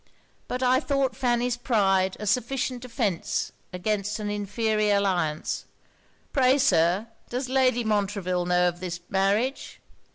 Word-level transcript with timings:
But 0.47 0.63
I 0.63 0.79
thought 0.79 1.15
Fanny's 1.15 1.57
pride 1.57 2.17
a 2.19 2.25
sufficient 2.25 2.81
defence 2.81 3.51
against 3.71 4.17
an 4.17 4.31
inferior 4.31 4.95
alliance. 4.95 5.65
Pray 6.33 6.57
Sir, 6.57 7.05
does 7.29 7.49
Lady 7.49 7.83
Montreville 7.83 8.47
know 8.47 8.67
of 8.67 8.79
this 8.79 8.99
marriage?' 9.09 9.79